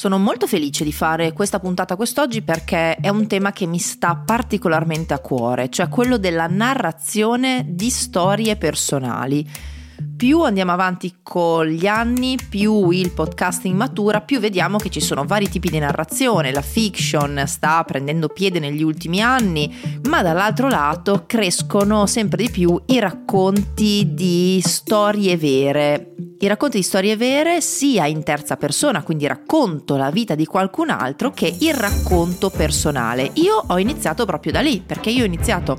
Sono 0.00 0.16
molto 0.16 0.46
felice 0.46 0.82
di 0.82 0.94
fare 0.94 1.34
questa 1.34 1.60
puntata 1.60 1.94
quest'oggi 1.94 2.40
perché 2.40 2.96
è 2.96 3.10
un 3.10 3.26
tema 3.26 3.52
che 3.52 3.66
mi 3.66 3.76
sta 3.76 4.16
particolarmente 4.16 5.12
a 5.12 5.18
cuore, 5.18 5.68
cioè 5.68 5.90
quello 5.90 6.16
della 6.16 6.46
narrazione 6.46 7.66
di 7.68 7.90
storie 7.90 8.56
personali 8.56 9.46
più 10.20 10.42
andiamo 10.42 10.72
avanti 10.72 11.14
con 11.22 11.64
gli 11.64 11.86
anni, 11.86 12.36
più 12.46 12.90
il 12.90 13.10
podcasting 13.10 13.74
matura, 13.74 14.20
più 14.20 14.38
vediamo 14.38 14.76
che 14.76 14.90
ci 14.90 15.00
sono 15.00 15.24
vari 15.24 15.48
tipi 15.48 15.70
di 15.70 15.78
narrazione. 15.78 16.52
La 16.52 16.60
fiction 16.60 17.44
sta 17.46 17.82
prendendo 17.84 18.28
piede 18.28 18.58
negli 18.58 18.82
ultimi 18.82 19.22
anni, 19.22 19.74
ma 20.10 20.20
dall'altro 20.20 20.68
lato 20.68 21.24
crescono 21.26 22.04
sempre 22.04 22.42
di 22.42 22.50
più 22.50 22.78
i 22.88 22.98
racconti 22.98 24.12
di 24.12 24.60
storie 24.62 25.38
vere. 25.38 26.16
I 26.42 26.46
racconti 26.46 26.78
di 26.78 26.82
storie 26.82 27.16
vere 27.16 27.60
sia 27.60 28.06
in 28.06 28.22
terza 28.22 28.56
persona, 28.56 29.02
quindi 29.02 29.26
racconto 29.26 29.96
la 29.96 30.10
vita 30.10 30.34
di 30.34 30.46
qualcun 30.46 30.90
altro, 30.90 31.30
che 31.30 31.54
il 31.60 31.74
racconto 31.74 32.48
personale. 32.48 33.30
Io 33.34 33.62
ho 33.66 33.78
iniziato 33.78 34.24
proprio 34.24 34.52
da 34.52 34.60
lì, 34.60 34.82
perché 34.84 35.10
io 35.10 35.22
ho 35.22 35.26
iniziato 35.26 35.78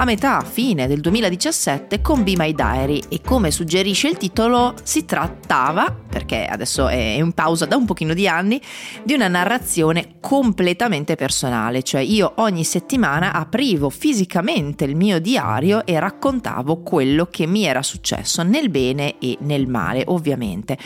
a 0.00 0.06
metà 0.06 0.40
fine 0.40 0.86
del 0.86 1.00
2017 1.00 2.00
con 2.00 2.24
Be 2.24 2.32
My 2.34 2.54
Diary 2.54 3.02
e 3.10 3.20
come 3.22 3.50
suggerisce 3.50 4.08
il 4.08 4.16
titolo 4.16 4.74
si 4.82 5.04
trattava, 5.04 5.94
perché 6.08 6.46
adesso 6.46 6.88
è 6.88 6.96
in 6.96 7.32
pausa 7.32 7.66
da 7.66 7.76
un 7.76 7.84
pochino 7.84 8.14
di 8.14 8.26
anni, 8.26 8.58
di 9.04 9.12
una 9.12 9.28
narrazione 9.28 10.14
completamente 10.18 11.16
personale, 11.16 11.82
cioè 11.82 12.00
io 12.00 12.32
ogni 12.36 12.64
settimana 12.64 13.34
aprivo 13.34 13.90
fisicamente 13.90 14.84
il 14.84 14.96
mio 14.96 15.20
diario 15.20 15.84
e 15.84 16.00
raccontavo 16.00 16.80
quello 16.80 17.26
che 17.26 17.46
mi 17.46 17.64
era 17.64 17.82
successo 17.82 18.42
nel 18.42 18.70
bene 18.70 19.16
e 19.18 19.36
nel 19.40 19.66
male, 19.66 20.04
ovviamente. 20.06 20.78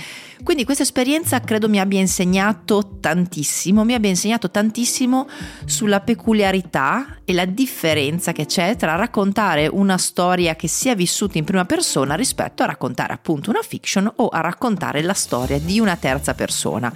Quindi 0.43 0.65
questa 0.65 0.83
esperienza 0.83 1.41
credo 1.41 1.69
mi 1.69 1.79
abbia 1.79 2.01
insegnato 2.01 2.98
tantissimo, 3.01 3.84
mi 3.84 3.95
abbia 3.95 4.11
insegnato 4.11 4.51
tantissimo 4.51 5.29
sulla 5.64 6.00
peculiarità 6.00 7.19
e 7.25 7.33
la 7.33 7.45
differenza 7.45 8.33
che 8.33 8.47
c'è 8.47 8.77
tra 8.77 8.97
raccontare 8.97 9.67
una 9.67 9.97
storia 9.97 10.56
che 10.56 10.69
sia 10.69 10.94
vissuta 10.94 11.39
in 11.39 11.44
prima 11.44 11.64
persona 11.64 12.14
rispetto 12.14 12.62
a 12.62 12.67
raccontare 12.67 13.12
appunto 13.12 13.50
una 13.50 13.62
fiction 13.62 14.11
o 14.17 14.28
a 14.28 14.41
raccontare 14.41 15.03
la 15.03 15.14
storia 15.14 15.59
di 15.59 15.78
una 15.78 15.97
terza 15.97 16.34
persona. 16.34 16.92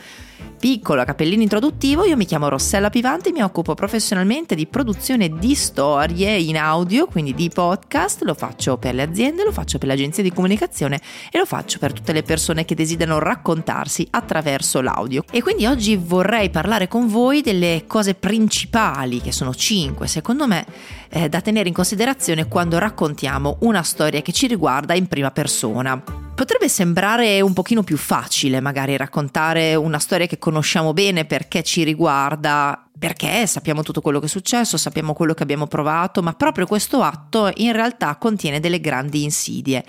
Piccolo 0.58 1.04
cappellino 1.04 1.42
introduttivo, 1.42 2.04
io 2.04 2.16
mi 2.16 2.24
chiamo 2.24 2.48
Rossella 2.48 2.90
Pivante 2.90 3.28
e 3.28 3.32
mi 3.32 3.42
occupo 3.42 3.74
professionalmente 3.74 4.56
di 4.56 4.66
produzione 4.66 5.28
di 5.28 5.54
storie 5.54 6.36
in 6.36 6.56
audio, 6.56 7.06
quindi 7.06 7.32
di 7.32 7.48
podcast, 7.48 8.22
lo 8.22 8.34
faccio 8.34 8.76
per 8.76 8.94
le 8.94 9.02
aziende, 9.02 9.44
lo 9.44 9.52
faccio 9.52 9.78
per 9.78 9.86
le 9.86 9.94
agenzie 9.94 10.24
di 10.24 10.32
comunicazione 10.32 11.00
e 11.30 11.38
lo 11.38 11.46
faccio 11.46 11.78
per 11.78 11.92
tutte 11.92 12.12
le 12.12 12.24
persone 12.24 12.64
che 12.64 12.74
desiderano 12.74 13.20
raccontarsi 13.20 14.06
attraverso 14.10 14.80
l'audio. 14.80 15.22
E 15.30 15.42
quindi 15.42 15.64
oggi 15.64 15.94
vorrei 15.94 16.50
parlare 16.50 16.88
con 16.88 17.06
voi 17.06 17.40
delle 17.40 17.84
cose 17.86 18.14
principali, 18.14 19.20
che 19.20 19.30
sono 19.30 19.54
cinque 19.54 20.08
secondo 20.08 20.48
me, 20.48 20.66
eh, 21.10 21.28
da 21.28 21.40
tenere 21.40 21.68
in 21.68 21.74
considerazione 21.74 22.48
quando 22.48 22.78
raccontiamo 22.78 23.58
una 23.60 23.82
storia 23.82 24.22
che 24.22 24.32
ci 24.32 24.48
riguarda 24.48 24.94
in 24.94 25.06
prima 25.06 25.30
persona. 25.30 26.27
Potrebbe 26.38 26.68
sembrare 26.68 27.40
un 27.40 27.52
pochino 27.52 27.82
più 27.82 27.96
facile 27.96 28.60
magari 28.60 28.96
raccontare 28.96 29.74
una 29.74 29.98
storia 29.98 30.26
che 30.26 30.38
conosciamo 30.38 30.92
bene 30.92 31.24
perché 31.24 31.64
ci 31.64 31.82
riguarda, 31.82 32.88
perché 32.96 33.44
sappiamo 33.48 33.82
tutto 33.82 34.00
quello 34.00 34.20
che 34.20 34.26
è 34.26 34.28
successo, 34.28 34.76
sappiamo 34.76 35.14
quello 35.14 35.34
che 35.34 35.42
abbiamo 35.42 35.66
provato, 35.66 36.22
ma 36.22 36.34
proprio 36.34 36.64
questo 36.64 37.02
atto 37.02 37.50
in 37.56 37.72
realtà 37.72 38.14
contiene 38.18 38.60
delle 38.60 38.78
grandi 38.78 39.24
insidie. 39.24 39.84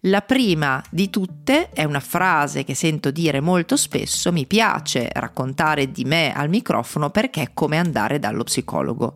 La 0.00 0.20
prima 0.20 0.84
di 0.90 1.08
tutte 1.08 1.70
è 1.70 1.84
una 1.84 2.00
frase 2.00 2.62
che 2.62 2.74
sento 2.74 3.10
dire 3.10 3.40
molto 3.40 3.78
spesso, 3.78 4.30
mi 4.32 4.44
piace 4.44 5.08
raccontare 5.14 5.90
di 5.90 6.04
me 6.04 6.30
al 6.34 6.50
microfono 6.50 7.08
perché 7.08 7.40
è 7.40 7.50
come 7.54 7.78
andare 7.78 8.18
dallo 8.18 8.44
psicologo. 8.44 9.14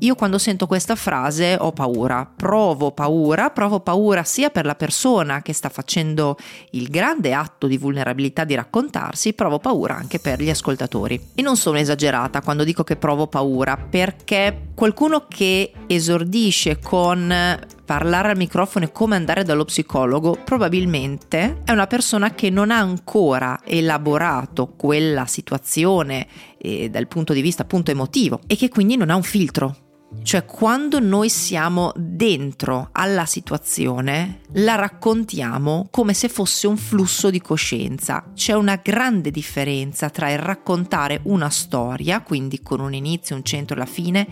Io 0.00 0.14
quando 0.14 0.38
sento 0.38 0.68
questa 0.68 0.94
frase 0.94 1.56
ho 1.58 1.72
paura, 1.72 2.30
provo 2.36 2.92
paura, 2.92 3.50
provo 3.50 3.80
paura 3.80 4.22
sia 4.22 4.48
per 4.48 4.64
la 4.64 4.76
persona 4.76 5.42
che 5.42 5.52
sta 5.52 5.70
facendo 5.70 6.36
il 6.70 6.88
grande 6.88 7.34
atto 7.34 7.66
di 7.66 7.76
vulnerabilità 7.78 8.44
di 8.44 8.54
raccontarsi, 8.54 9.32
provo 9.32 9.58
paura 9.58 9.96
anche 9.96 10.20
per 10.20 10.40
gli 10.40 10.50
ascoltatori. 10.50 11.30
E 11.34 11.42
non 11.42 11.56
sono 11.56 11.78
esagerata 11.78 12.42
quando 12.42 12.62
dico 12.62 12.84
che 12.84 12.94
provo 12.94 13.26
paura, 13.26 13.76
perché 13.76 14.68
qualcuno 14.76 15.26
che 15.26 15.72
esordisce 15.88 16.78
con 16.78 17.58
parlare 17.84 18.30
al 18.30 18.36
microfono 18.36 18.84
e 18.84 18.92
come 18.92 19.16
andare 19.16 19.42
dallo 19.42 19.64
psicologo, 19.64 20.38
probabilmente 20.44 21.62
è 21.64 21.72
una 21.72 21.88
persona 21.88 22.34
che 22.34 22.50
non 22.50 22.70
ha 22.70 22.78
ancora 22.78 23.62
elaborato 23.64 24.74
quella 24.76 25.26
situazione 25.26 26.28
eh, 26.58 26.88
dal 26.88 27.08
punto 27.08 27.32
di 27.32 27.40
vista 27.40 27.62
appunto 27.62 27.90
emotivo 27.90 28.40
e 28.46 28.54
che 28.56 28.68
quindi 28.68 28.96
non 28.96 29.10
ha 29.10 29.16
un 29.16 29.22
filtro 29.24 29.86
cioè 30.22 30.44
quando 30.44 31.00
noi 31.00 31.28
siamo 31.28 31.92
dentro 31.94 32.88
alla 32.92 33.26
situazione, 33.26 34.40
la 34.52 34.74
raccontiamo 34.74 35.88
come 35.90 36.14
se 36.14 36.28
fosse 36.28 36.66
un 36.66 36.76
flusso 36.76 37.30
di 37.30 37.40
coscienza. 37.40 38.24
C'è 38.34 38.54
una 38.54 38.76
grande 38.76 39.30
differenza 39.30 40.08
tra 40.08 40.30
il 40.30 40.38
raccontare 40.38 41.20
una 41.24 41.50
storia, 41.50 42.22
quindi 42.22 42.62
con 42.62 42.80
un 42.80 42.94
inizio, 42.94 43.36
un 43.36 43.44
centro 43.44 43.76
e 43.76 43.78
la 43.78 43.86
fine, 43.86 44.26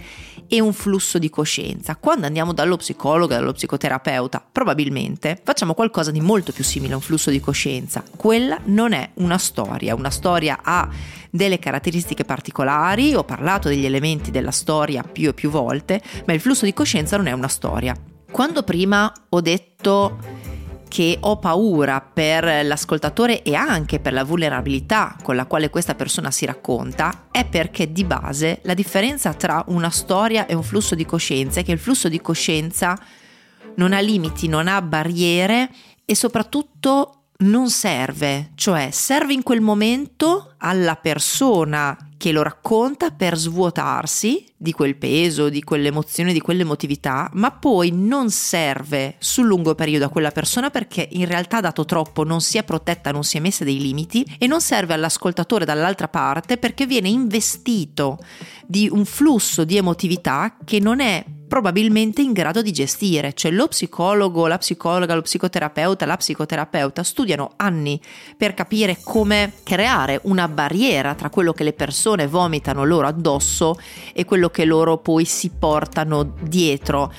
e 0.49 0.61
un 0.61 0.73
flusso 0.73 1.19
di 1.19 1.31
coscienza. 1.31 1.97
Quando 1.97 2.27
andiamo 2.27 2.53
dallo 2.53 2.77
psicologo, 2.77 3.35
dallo 3.35 3.53
psicoterapeuta, 3.53 4.45
probabilmente 4.51 5.41
facciamo 5.43 5.75
qualcosa 5.75 6.11
di 6.11 6.21
molto 6.21 6.53
più 6.53 6.65
simile 6.65 6.93
a 6.93 6.97
un 6.97 7.03
flusso 7.03 7.31
di 7.31 7.41
coscienza. 7.41 8.03
Quella 8.17 8.59
non 8.65 8.93
è 8.93 9.11
una 9.15 9.39
storia, 9.39 9.95
una 9.95 10.11
storia 10.11 10.61
ha 10.63 10.89
delle 11.31 11.59
caratteristiche 11.59 12.25
particolari, 12.25 13.15
ho 13.15 13.25
parlato 13.25 13.69
degli 13.69 13.85
elementi 13.85 14.31
della 14.31 14.51
storia 14.51 15.03
più 15.03 15.29
e 15.29 15.35
più 15.35 15.51
volte, 15.51 16.03
ma 16.27 16.33
il 16.33 16.41
flusso 16.41 16.65
di 16.65 16.73
coscienza 16.73 17.17
non 17.17 17.27
è 17.27 17.33
una 17.33 17.49
storia. 17.49 17.95
Quando 18.31 18.63
prima 18.63 19.13
ho 19.29 19.41
detto 19.41 20.19
che 20.89 21.19
ho 21.21 21.39
paura 21.39 22.01
per 22.01 22.65
l'ascoltatore 22.65 23.43
e 23.43 23.55
anche 23.55 24.01
per 24.01 24.13
la 24.13 24.25
vulnerabilità 24.25 25.17
con 25.23 25.37
la 25.37 25.47
quale 25.47 25.71
questa 25.71 25.95
persona 25.95 26.31
si 26.31 26.45
racconta, 26.45 27.27
è 27.31 27.45
perché 27.45 27.93
di 27.93 28.05
base 28.05 28.61
la 28.63 28.75
differenza 28.75 29.35
tra 29.35 29.65
una 29.69 29.91
storia 29.91 30.47
e 30.47 30.55
un 30.55 30.63
flusso 30.63 30.95
di 30.95 31.05
coscienza 31.05 31.61
è 31.61 31.65
che 31.65 31.73
il 31.73 31.79
flusso 31.79 32.09
di 32.09 32.21
coscienza 32.21 32.99
non 33.77 33.93
ha 33.93 34.01
limiti, 34.01 34.49
non 34.49 34.69
ha 34.69 34.81
barriere 34.83 35.71
e 36.05 36.15
soprattutto 36.15 37.23
non 37.39 37.69
serve, 37.69 38.53
cioè 38.55 38.89
serve 38.91 39.33
in 39.33 39.43
quel 39.43 39.61
momento 39.61 40.55
alla 40.59 40.97
persona 40.97 41.97
che 42.17 42.33
lo 42.33 42.43
racconta 42.43 43.11
per 43.11 43.37
svuotarsi 43.37 44.45
di 44.57 44.73
quel 44.73 44.97
peso, 44.97 45.49
di 45.49 45.63
quell'emozione, 45.63 46.33
di 46.33 46.41
quell'emotività, 46.41 47.29
ma 47.35 47.51
poi 47.51 47.91
non 47.93 48.31
serve 48.31 49.17
sul 49.19 49.47
lungo 49.47 49.75
periodo 49.75 50.07
a 50.07 50.09
quella 50.09 50.31
persona 50.31 50.71
perché 50.71 51.07
in 51.13 51.27
realtà 51.27 51.61
dato 51.61 51.85
troppo 51.85 52.25
non 52.25 52.41
si 52.41 52.59
è 52.59 52.65
protetta, 52.65 53.13
non 53.13 53.25
si 53.25 53.37
è 53.37 53.41
messa 53.41 53.65
dei 53.65 53.79
limiti 53.79 54.25
e 54.39 54.47
non 54.47 54.61
serve 54.61 54.95
all'ascoltatore 54.95 55.65
dall'altra 55.65 56.09
parte 56.09 56.57
perché 56.57 56.87
viene 56.87 57.09
investito 57.09 58.19
di 58.67 58.89
un 58.91 59.05
flusso 59.05 59.65
di 59.65 59.77
emotività 59.77 60.57
che 60.65 60.81
non 60.81 61.01
è 61.01 61.25
probabilmente 61.47 62.23
in 62.23 62.33
grado 62.33 62.63
di 62.63 62.73
gestire, 62.73 63.33
cioè 63.35 63.51
lo 63.51 63.69
psicologo, 63.69 64.47
la 64.47 64.59
psicologa, 64.59 65.15
lo 65.15 65.23
psicoterapeuta, 65.23 66.07
la 66.07 66.17
psicoterapeuta 66.17 67.03
studiano 67.03 67.53
anni 67.57 68.01
per 68.37 68.55
capire 68.55 68.99
come 69.03 69.53
creare 69.63 70.21
una 70.25 70.49
barriera 70.49 71.15
tra 71.15 71.31
quello 71.31 71.53
che 71.53 71.65
le 71.65 71.73
persone 71.73 72.27
vomitano 72.27 72.85
loro 72.85 73.07
addosso 73.07 73.79
e 74.13 74.25
quello 74.25 74.49
che 74.51 74.65
loro 74.65 74.99
poi 74.99 75.25
si 75.25 75.51
portano 75.57 76.35
dietro. 76.41 77.13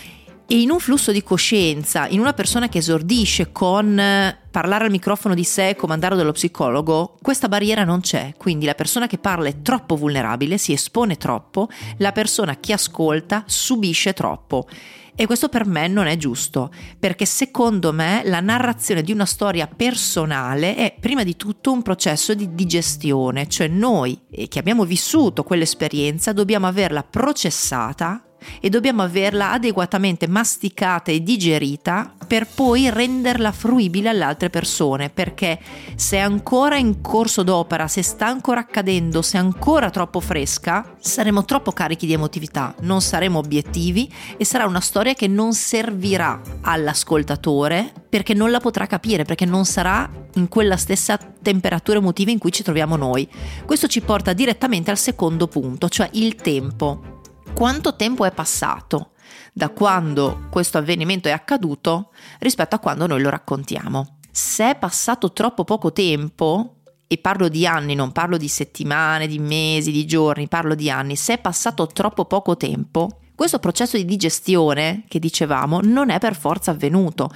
E 0.49 0.61
in 0.61 0.71
un 0.71 0.79
flusso 0.79 1.11
di 1.11 1.23
coscienza, 1.23 2.07
in 2.07 2.19
una 2.19 2.31
persona 2.31 2.69
che 2.69 2.77
esordisce 2.77 3.51
con 3.51 3.99
eh, 3.99 4.46
parlare 4.57 4.85
al 4.85 4.89
microfono 4.89 5.35
di 5.35 5.43
sé 5.43 5.69
e 5.69 5.75
comandare 5.75 6.15
dallo 6.15 6.31
psicologo, 6.31 7.15
questa 7.21 7.47
barriera 7.47 7.83
non 7.83 7.99
c'è. 7.99 8.33
Quindi 8.35 8.65
la 8.65 8.73
persona 8.73 9.05
che 9.05 9.19
parla 9.19 9.49
è 9.49 9.61
troppo 9.61 9.95
vulnerabile, 9.95 10.57
si 10.57 10.73
espone 10.73 11.15
troppo, 11.15 11.69
la 11.97 12.11
persona 12.11 12.57
che 12.59 12.73
ascolta 12.73 13.43
subisce 13.45 14.13
troppo. 14.13 14.67
E 15.15 15.27
questo 15.27 15.49
per 15.49 15.67
me 15.67 15.87
non 15.87 16.07
è 16.07 16.17
giusto, 16.17 16.71
perché 16.97 17.27
secondo 17.27 17.93
me 17.93 18.23
la 18.25 18.39
narrazione 18.39 19.03
di 19.03 19.11
una 19.11 19.27
storia 19.27 19.67
personale 19.67 20.73
è 20.73 20.95
prima 20.99 21.21
di 21.23 21.35
tutto 21.35 21.71
un 21.71 21.83
processo 21.83 22.33
di 22.33 22.55
digestione, 22.55 23.47
cioè 23.47 23.67
noi 23.67 24.21
che 24.49 24.57
abbiamo 24.57 24.85
vissuto 24.85 25.43
quell'esperienza 25.43 26.33
dobbiamo 26.33 26.65
averla 26.65 27.03
processata 27.03 28.26
e 28.59 28.69
dobbiamo 28.69 29.01
averla 29.01 29.51
adeguatamente 29.51 30.27
masticata 30.27 31.11
e 31.11 31.21
digerita 31.21 32.13
per 32.27 32.47
poi 32.47 32.89
renderla 32.89 33.51
fruibile 33.51 34.09
alle 34.09 34.23
altre 34.23 34.49
persone, 34.49 35.09
perché 35.09 35.59
se 35.95 36.17
è 36.17 36.19
ancora 36.19 36.77
in 36.77 37.01
corso 37.01 37.43
d'opera, 37.43 37.87
se 37.87 38.01
sta 38.01 38.27
ancora 38.27 38.59
accadendo, 38.59 39.21
se 39.21 39.37
è 39.37 39.41
ancora 39.41 39.89
troppo 39.89 40.19
fresca, 40.19 40.95
saremo 40.99 41.45
troppo 41.45 41.71
carichi 41.71 42.05
di 42.05 42.13
emotività, 42.13 42.75
non 42.81 43.01
saremo 43.01 43.39
obiettivi 43.39 44.11
e 44.35 44.43
sarà 44.45 44.65
una 44.65 44.81
storia 44.81 45.13
che 45.13 45.27
non 45.27 45.53
servirà 45.53 46.41
all'ascoltatore 46.61 47.93
perché 48.09 48.33
non 48.33 48.51
la 48.51 48.59
potrà 48.59 48.87
capire, 48.87 49.23
perché 49.23 49.45
non 49.45 49.65
sarà 49.65 50.09
in 50.35 50.47
quella 50.47 50.77
stessa 50.77 51.17
temperatura 51.17 51.97
emotiva 51.97 52.31
in 52.31 52.37
cui 52.37 52.51
ci 52.51 52.63
troviamo 52.63 52.95
noi. 52.95 53.27
Questo 53.65 53.87
ci 53.87 54.01
porta 54.01 54.33
direttamente 54.33 54.91
al 54.91 54.97
secondo 54.97 55.47
punto, 55.47 55.89
cioè 55.89 56.09
il 56.13 56.35
tempo 56.35 57.16
quanto 57.57 57.95
tempo 57.95 58.23
è 58.23 58.31
passato 58.31 59.13
da 59.51 59.69
quando 59.69 60.45
questo 60.51 60.77
avvenimento 60.77 61.27
è 61.27 61.31
accaduto 61.31 62.11
rispetto 62.37 62.75
a 62.75 62.79
quando 62.79 63.07
noi 63.07 63.19
lo 63.19 63.31
raccontiamo. 63.31 64.19
Se 64.29 64.69
è 64.69 64.77
passato 64.77 65.33
troppo 65.33 65.63
poco 65.63 65.91
tempo, 65.91 66.75
e 67.07 67.17
parlo 67.17 67.47
di 67.47 67.65
anni, 67.65 67.95
non 67.95 68.11
parlo 68.11 68.37
di 68.37 68.47
settimane, 68.47 69.25
di 69.25 69.39
mesi, 69.39 69.91
di 69.91 70.05
giorni, 70.05 70.47
parlo 70.47 70.75
di 70.75 70.91
anni, 70.91 71.15
se 71.15 71.33
è 71.33 71.37
passato 71.39 71.87
troppo 71.87 72.25
poco 72.25 72.57
tempo, 72.57 73.21
questo 73.33 73.57
processo 73.57 73.97
di 73.97 74.05
digestione 74.05 75.05
che 75.07 75.17
dicevamo 75.17 75.79
non 75.81 76.11
è 76.11 76.19
per 76.19 76.35
forza 76.35 76.69
avvenuto. 76.69 77.31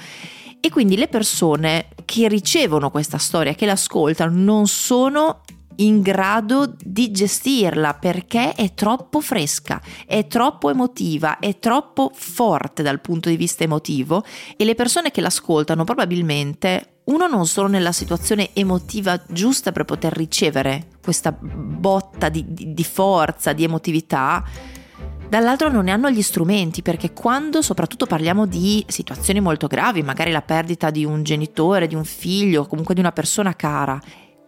E 0.60 0.70
quindi 0.70 0.98
le 0.98 1.08
persone 1.08 1.88
che 2.06 2.28
ricevono 2.28 2.92
questa 2.92 3.18
storia, 3.18 3.56
che 3.56 3.66
l'ascoltano, 3.66 4.40
non 4.40 4.68
sono 4.68 5.42
in 5.82 6.02
grado 6.02 6.76
di 6.84 7.12
gestirla 7.12 7.96
perché 7.96 8.54
è 8.54 8.74
troppo 8.74 9.20
fresca, 9.20 9.82
è 10.06 10.28
troppo 10.28 10.70
emotiva, 10.70 11.40
è 11.40 11.60
troppo 11.60 12.12
forte 12.14 12.84
dal 12.84 13.02
punto 13.02 13.30
di 13.30 13.36
vista 13.36 13.64
emotivo 13.64 14.24
e 14.56 14.64
le 14.64 14.76
persone 14.76 15.12
che 15.12 15.22
l'ascoltano 15.22 15.84
probabilmente 15.84 16.88
uno 17.04 17.28
non 17.28 17.48
sono 17.48 17.68
nella 17.68 17.92
situazione 17.92 18.52
emotiva 18.54 19.20
giusta 19.28 19.72
per 19.72 19.86
poter 19.86 20.14
ricevere 20.14 20.88
questa 21.04 21.32
botta 21.32 22.30
di, 22.30 22.46
di, 22.48 22.74
di 22.74 22.84
forza, 22.84 23.54
di 23.54 23.64
emotività. 23.64 24.44
Dall'altro 25.28 25.72
non 25.72 25.86
ne 25.86 25.92
hanno 25.92 26.12
gli 26.12 26.22
strumenti 26.22 26.82
perché 26.82 27.12
quando 27.12 27.62
soprattutto 27.62 28.06
parliamo 28.06 28.46
di 28.46 28.84
situazioni 28.88 29.40
molto 29.40 29.68
gravi, 29.68 30.04
magari 30.04 30.30
la 30.30 30.42
perdita 30.42 30.92
di 30.92 31.04
un 31.06 31.24
genitore, 31.24 31.88
di 31.88 31.96
un 31.96 32.04
figlio, 32.06 32.68
comunque 32.68 32.94
di 32.94 33.00
una 33.00 33.14
persona 33.14 33.56
cara, 33.56 34.00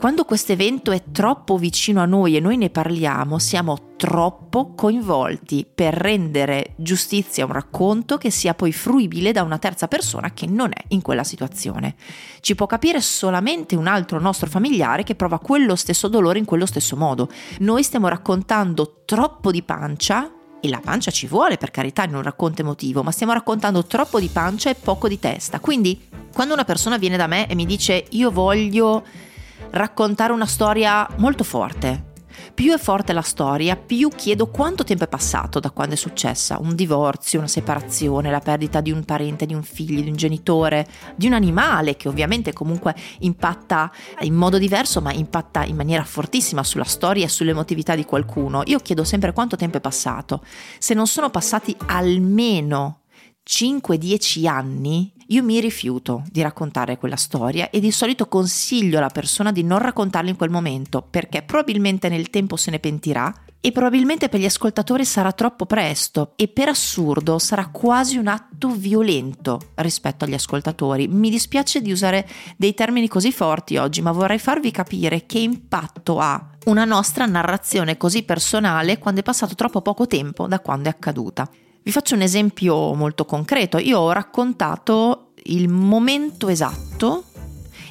quando 0.04 0.26
questo 0.26 0.52
evento 0.52 0.92
è 0.92 1.02
troppo 1.14 1.56
vicino 1.56 2.02
a 2.02 2.06
noi 2.06 2.36
e 2.36 2.42
noi 2.42 2.58
ne 2.58 2.70
parliamo, 2.70 3.40
siamo 3.40 3.94
troppo 3.96 4.74
coinvolti 4.76 5.66
per 5.74 5.94
rendere 5.94 6.74
giustizia 6.76 7.44
a 7.44 7.48
un 7.48 7.54
racconto 7.54 8.18
che 8.18 8.30
sia 8.30 8.54
poi 8.54 8.74
fruibile 8.74 9.32
da 9.32 9.44
una 9.44 9.60
terza 9.60 9.88
persona 9.88 10.34
che 10.34 10.46
non 10.46 10.72
è 10.74 10.84
in 10.90 11.02
quella 11.02 11.24
situazione. 11.24 11.96
Ci 12.42 12.54
può 12.54 12.66
capire 12.66 13.00
solamente 13.00 13.78
un 13.78 13.88
altro 13.88 14.20
nostro 14.20 14.50
familiare 14.50 15.04
che 15.04 15.16
prova 15.16 15.40
quello 15.40 15.78
stesso 15.78 16.10
dolore 16.10 16.38
in 16.38 16.44
quello 16.44 16.66
stesso 16.66 16.98
modo. 16.98 17.30
Noi 17.60 17.82
stiamo 17.82 18.10
raccontando 18.10 19.04
troppo 19.06 19.52
di 19.52 19.64
pancia 19.64 20.30
e 20.60 20.68
la 20.68 20.82
pancia 20.84 21.12
ci 21.12 21.28
vuole 21.28 21.56
per 21.56 21.72
carità 21.72 22.04
in 22.04 22.16
un 22.16 22.24
racconto 22.24 22.60
emotivo, 22.60 23.04
ma 23.04 23.12
stiamo 23.12 23.32
raccontando 23.32 23.86
troppo 23.86 24.20
di 24.20 24.28
pancia 24.28 24.70
e 24.70 24.76
poco 24.76 25.08
di 25.08 25.18
testa. 25.18 25.62
Quindi, 25.62 26.10
quando 26.34 26.54
una 26.54 26.66
persona 26.66 26.98
viene 26.98 27.16
da 27.16 27.28
me 27.28 27.48
e 27.48 27.56
mi 27.56 27.66
dice 27.66 28.04
io 28.10 28.32
voglio 28.32 29.32
raccontare 29.74 30.34
una 30.34 30.46
storia 30.46 31.08
molto 31.18 31.44
forte. 31.44 32.12
Più 32.54 32.72
è 32.72 32.78
forte 32.78 33.14
la 33.14 33.22
storia, 33.22 33.76
più 33.76 34.10
chiedo 34.10 34.48
quanto 34.48 34.84
tempo 34.84 35.04
è 35.04 35.08
passato 35.08 35.60
da 35.60 35.72
quando 35.72 35.96
è 35.96 35.98
successa 35.98 36.60
un 36.60 36.76
divorzio, 36.76 37.40
una 37.40 37.48
separazione, 37.48 38.30
la 38.30 38.40
perdita 38.40 38.82
di 38.82 38.92
un 38.92 39.04
parente, 39.04 39.46
di 39.46 39.54
un 39.54 39.64
figlio, 39.64 40.02
di 40.02 40.10
un 40.10 40.16
genitore, 40.16 40.88
di 41.16 41.26
un 41.26 41.34
animale 41.34 41.96
che 41.96 42.08
ovviamente 42.08 42.54
comunque 42.54 42.96
impatta 43.20 43.92
in 44.22 44.36
modo 44.36 44.60
diverso, 44.60 45.02
ma 45.02 45.12
impatta 45.12 45.64
in 45.66 45.76
maniera 45.76 46.04
fortissima 46.04 46.64
sulla 46.64 46.84
storia 46.84 47.26
e 47.26 47.30
sull'emotività 47.30 47.96
di 47.96 48.06
qualcuno. 48.06 48.62
Io 48.66 48.80
chiedo 48.80 49.04
sempre 49.04 49.34
quanto 49.34 49.56
tempo 49.56 49.78
è 49.78 49.82
passato. 49.82 50.44
Se 50.78 50.94
non 50.94 51.08
sono 51.08 51.30
passati 51.30 51.76
almeno 51.88 53.02
5-10 53.48 54.48
anni, 54.48 55.12
io 55.34 55.44
mi 55.44 55.60
rifiuto 55.60 56.24
di 56.30 56.44
raccontare 56.44 56.98
quella 56.98 57.16
storia 57.16 57.72
e 57.72 57.80
di 57.80 57.92
solito 57.92 58.28
consiglio 58.28 59.00
alla 59.00 59.10
persona 59.10 59.52
di 59.52 59.64
non 59.64 59.80
raccontarla 59.80 60.30
in 60.30 60.36
quel 60.36 60.52
momento 60.52 61.02
perché 61.02 61.42
probabilmente 61.42 62.08
nel 62.08 62.30
tempo 62.30 62.56
se 62.56 62.70
ne 62.70 62.80
pentirà 62.80 63.34
e 63.60 63.72
probabilmente 63.72 64.30
per 64.30 64.40
gli 64.40 64.46
ascoltatori 64.46 65.06
sarà 65.06 65.32
troppo 65.32 65.66
presto 65.66 66.34
e 66.36 66.50
per 66.50 66.68
assurdo 66.68 67.40
sarà 67.40 67.68
quasi 67.70 68.18
un 68.18 68.28
atto 68.28 68.70
violento 68.70 69.72
rispetto 69.76 70.26
agli 70.26 70.34
ascoltatori. 70.34 71.08
Mi 71.08 71.30
dispiace 71.30 71.82
di 71.82 71.92
usare 71.92 72.28
dei 72.58 72.74
termini 72.74 73.08
così 73.08 73.32
forti 73.32 73.78
oggi, 73.78 74.02
ma 74.02 74.12
vorrei 74.12 74.38
farvi 74.38 74.70
capire 74.70 75.26
che 75.26 75.40
impatto 75.40 76.20
ha 76.20 76.50
una 76.66 76.86
nostra 76.86 77.26
narrazione 77.26 77.98
così 77.98 78.24
personale 78.24 79.00
quando 79.00 79.22
è 79.22 79.24
passato 79.24 79.56
troppo 79.56 79.82
poco 79.82 80.06
tempo 80.08 80.46
da 80.46 80.60
quando 80.60 80.90
è 80.90 80.92
accaduta. 80.92 81.50
Vi 81.86 81.92
faccio 81.92 82.16
un 82.16 82.22
esempio 82.22 82.94
molto 82.94 83.26
concreto. 83.26 83.78
Io 83.78 84.00
ho 84.00 84.12
raccontato 84.14 85.23
il 85.46 85.70
momento 85.70 86.48
esatto, 86.48 87.26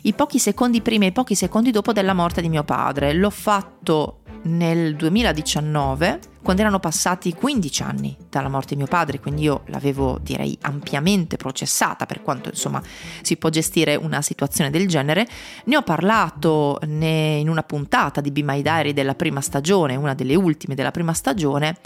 i 0.03 0.15
pochi 0.15 0.39
secondi 0.39 0.81
prima 0.81 1.05
e 1.05 1.09
i 1.09 1.13
pochi 1.13 1.35
secondi 1.35 1.71
dopo 1.71 1.93
della 1.93 2.15
morte 2.15 2.41
di 2.41 2.49
mio 2.49 2.65
padre. 2.65 3.13
L'ho 3.13 3.31
fatto 3.31 4.19
nel 4.45 4.97
2019, 4.97 6.19
quando 6.43 6.63
erano 6.63 6.81
passati 6.81 7.33
15 7.33 7.83
anni 7.85 8.17
dalla 8.29 8.49
morte 8.49 8.75
di 8.75 8.81
mio 8.81 8.89
padre, 8.89 9.21
quindi 9.21 9.43
io 9.43 9.63
l'avevo 9.67 10.19
direi 10.21 10.59
ampiamente 10.63 11.37
processata 11.37 12.07
per 12.07 12.23
quanto 12.23 12.49
insomma 12.49 12.83
si 13.21 13.37
può 13.37 13.51
gestire 13.51 13.95
una 13.95 14.21
situazione 14.21 14.71
del 14.71 14.89
genere. 14.89 15.29
Ne 15.67 15.77
ho 15.77 15.83
parlato 15.83 16.81
in 16.83 17.49
una 17.49 17.63
puntata 17.63 18.21
di 18.21 18.33
Be 18.33 18.43
My 18.43 18.63
Diary 18.63 18.93
della 18.93 19.15
prima 19.15 19.41
stagione, 19.41 19.95
una 19.95 20.15
delle 20.15 20.35
ultime 20.35 20.75
della 20.75 20.91
prima 20.91 21.13
stagione, 21.13 21.77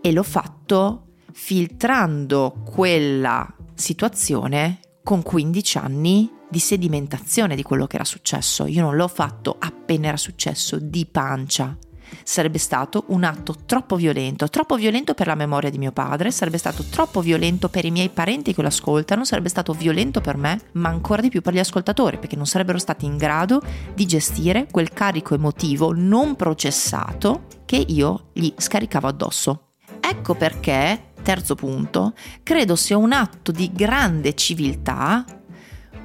e 0.00 0.12
l'ho 0.12 0.22
fatto 0.22 1.05
filtrando 1.38 2.62
quella 2.64 3.46
situazione 3.74 4.80
con 5.04 5.22
15 5.22 5.78
anni 5.78 6.30
di 6.48 6.58
sedimentazione 6.58 7.54
di 7.54 7.62
quello 7.62 7.86
che 7.86 7.96
era 7.96 8.06
successo. 8.06 8.64
Io 8.64 8.80
non 8.80 8.96
l'ho 8.96 9.06
fatto 9.06 9.54
appena 9.58 10.08
era 10.08 10.16
successo 10.16 10.78
di 10.80 11.04
pancia. 11.04 11.76
Sarebbe 12.24 12.56
stato 12.56 13.04
un 13.08 13.22
atto 13.22 13.54
troppo 13.66 13.96
violento, 13.96 14.48
troppo 14.48 14.76
violento 14.76 15.12
per 15.12 15.26
la 15.26 15.34
memoria 15.34 15.68
di 15.68 15.76
mio 15.76 15.92
padre, 15.92 16.30
sarebbe 16.30 16.56
stato 16.56 16.84
troppo 16.84 17.20
violento 17.20 17.68
per 17.68 17.84
i 17.84 17.90
miei 17.90 18.08
parenti 18.08 18.54
che 18.54 18.62
lo 18.62 18.68
ascoltano, 18.68 19.24
sarebbe 19.24 19.50
stato 19.50 19.74
violento 19.74 20.22
per 20.22 20.38
me, 20.38 20.58
ma 20.72 20.88
ancora 20.88 21.20
di 21.20 21.28
più 21.28 21.42
per 21.42 21.52
gli 21.52 21.58
ascoltatori, 21.58 22.18
perché 22.18 22.34
non 22.34 22.46
sarebbero 22.46 22.78
stati 22.78 23.04
in 23.04 23.18
grado 23.18 23.60
di 23.94 24.06
gestire 24.06 24.66
quel 24.70 24.90
carico 24.90 25.34
emotivo 25.34 25.92
non 25.92 26.34
processato 26.34 27.44
che 27.66 27.76
io 27.76 28.30
gli 28.32 28.52
scaricavo 28.56 29.06
addosso. 29.06 29.60
Ecco 30.00 30.34
perché 30.34 31.05
terzo 31.26 31.56
punto, 31.56 32.14
credo 32.44 32.76
sia 32.76 32.96
un 32.96 33.10
atto 33.10 33.50
di 33.50 33.72
grande 33.72 34.36
civiltà 34.36 35.24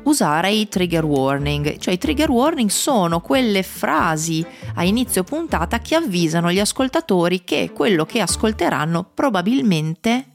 usare 0.06 0.52
i 0.52 0.68
trigger 0.68 1.06
warning, 1.06 1.78
cioè 1.78 1.94
i 1.94 2.00
trigger 2.00 2.32
warning 2.32 2.72
sono 2.72 3.20
quelle 3.20 3.62
frasi 3.62 4.44
a 4.74 4.84
inizio 4.84 5.24
puntata 5.24 5.78
che 5.78 5.94
avvisano 5.94 6.52
gli 6.52 6.60
ascoltatori 6.60 7.44
che 7.44 7.70
quello 7.72 8.04
che 8.04 8.20
ascolteranno 8.20 9.12
probabilmente 9.14 10.31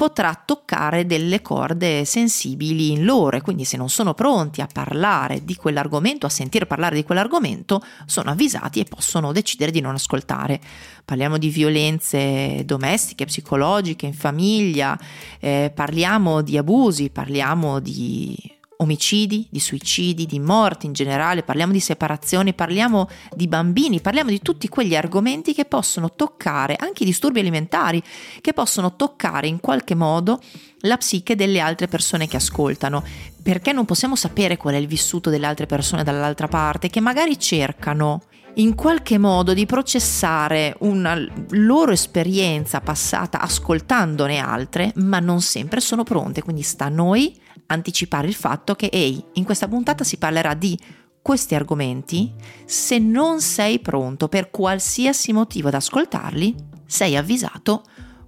potrà 0.00 0.34
toccare 0.46 1.04
delle 1.04 1.42
corde 1.42 2.06
sensibili 2.06 2.90
in 2.90 3.04
loro 3.04 3.36
e 3.36 3.42
quindi 3.42 3.66
se 3.66 3.76
non 3.76 3.90
sono 3.90 4.14
pronti 4.14 4.62
a 4.62 4.68
parlare 4.72 5.44
di 5.44 5.54
quell'argomento, 5.54 6.24
a 6.24 6.30
sentire 6.30 6.64
parlare 6.64 6.94
di 6.94 7.04
quell'argomento, 7.04 7.84
sono 8.06 8.30
avvisati 8.30 8.80
e 8.80 8.84
possono 8.84 9.30
decidere 9.30 9.70
di 9.70 9.82
non 9.82 9.92
ascoltare. 9.92 10.58
Parliamo 11.04 11.36
di 11.36 11.50
violenze 11.50 12.62
domestiche, 12.64 13.26
psicologiche, 13.26 14.06
in 14.06 14.14
famiglia, 14.14 14.98
eh, 15.38 15.70
parliamo 15.74 16.40
di 16.40 16.56
abusi, 16.56 17.10
parliamo 17.10 17.78
di 17.78 18.58
omicidi, 18.80 19.46
di 19.50 19.60
suicidi, 19.60 20.26
di 20.26 20.38
morti 20.38 20.86
in 20.86 20.92
generale, 20.92 21.42
parliamo 21.42 21.72
di 21.72 21.80
separazioni, 21.80 22.54
parliamo 22.54 23.08
di 23.34 23.46
bambini, 23.46 24.00
parliamo 24.00 24.30
di 24.30 24.40
tutti 24.40 24.68
quegli 24.68 24.96
argomenti 24.96 25.54
che 25.54 25.64
possono 25.64 26.12
toccare, 26.14 26.76
anche 26.78 27.02
i 27.02 27.06
disturbi 27.06 27.40
alimentari, 27.40 28.02
che 28.40 28.52
possono 28.52 28.96
toccare 28.96 29.48
in 29.48 29.60
qualche 29.60 29.94
modo 29.94 30.40
la 30.80 30.96
psiche 30.96 31.36
delle 31.36 31.60
altre 31.60 31.88
persone 31.88 32.26
che 32.26 32.36
ascoltano, 32.36 33.02
perché 33.42 33.72
non 33.72 33.84
possiamo 33.84 34.16
sapere 34.16 34.56
qual 34.56 34.74
è 34.74 34.78
il 34.78 34.86
vissuto 34.86 35.30
delle 35.30 35.46
altre 35.46 35.66
persone 35.66 36.02
dall'altra 36.02 36.48
parte, 36.48 36.88
che 36.88 37.00
magari 37.00 37.38
cercano 37.38 38.22
in 38.54 38.74
qualche 38.74 39.16
modo 39.18 39.54
di 39.54 39.66
processare 39.66 40.74
una 40.80 41.16
loro 41.50 41.92
esperienza 41.92 42.80
passata 42.80 43.40
ascoltandone 43.40 44.38
altre, 44.38 44.92
ma 44.96 45.20
non 45.20 45.40
sempre 45.40 45.80
sono 45.80 46.02
pronte, 46.02 46.42
quindi 46.42 46.62
sta 46.62 46.86
a 46.86 46.88
noi 46.88 47.39
anticipare 47.66 48.26
il 48.26 48.34
fatto 48.34 48.74
che, 48.74 48.86
ehi, 48.86 49.24
in 49.34 49.44
questa 49.44 49.68
puntata 49.68 50.04
si 50.04 50.16
parlerà 50.16 50.54
di 50.54 50.78
questi 51.22 51.54
argomenti, 51.54 52.32
se 52.64 52.98
non 52.98 53.40
sei 53.40 53.78
pronto 53.78 54.28
per 54.28 54.50
qualsiasi 54.50 55.32
motivo 55.32 55.68
ad 55.68 55.74
ascoltarli, 55.74 56.54
sei 56.86 57.16
avvisato, 57.16 57.84